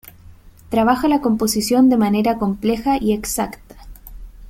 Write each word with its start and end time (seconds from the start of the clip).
Trabaja 0.71 1.07
la 1.07 1.21
composición 1.21 1.87
de 1.91 1.95
manera 1.97 2.39
compleja 2.39 2.97
y 2.99 3.13
exacta. 3.13 3.75